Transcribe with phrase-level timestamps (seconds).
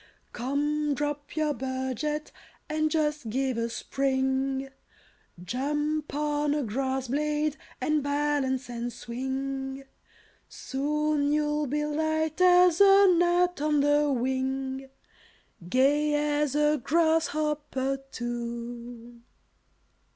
[0.33, 0.95] Come!
[0.95, 2.31] drop your budget,
[2.67, 4.69] and just give a spring;
[5.43, 9.83] Jump on a grass blade, and balance and swing;
[10.49, 14.89] Soon you'll be light as a gnat on the wing,
[15.69, 19.21] Gay as a grasshopper, too!"